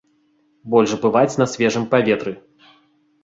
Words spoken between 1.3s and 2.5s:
на свежым паветры.